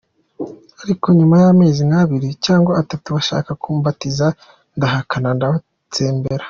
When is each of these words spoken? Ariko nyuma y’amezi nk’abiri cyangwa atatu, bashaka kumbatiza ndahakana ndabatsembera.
Ariko 0.83 1.05
nyuma 1.17 1.35
y’amezi 1.43 1.81
nk’abiri 1.89 2.29
cyangwa 2.45 2.71
atatu, 2.81 3.07
bashaka 3.15 3.51
kumbatiza 3.61 4.27
ndahakana 4.75 5.29
ndabatsembera. 5.37 6.39